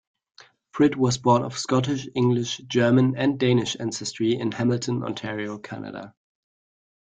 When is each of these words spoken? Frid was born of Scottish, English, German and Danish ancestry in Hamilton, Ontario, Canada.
Frid 0.73 0.95
was 0.95 1.19
born 1.19 1.43
of 1.43 1.59
Scottish, 1.59 2.07
English, 2.15 2.57
German 2.65 3.15
and 3.15 3.37
Danish 3.39 3.77
ancestry 3.79 4.33
in 4.33 4.51
Hamilton, 4.51 5.03
Ontario, 5.03 5.59
Canada. 5.59 6.15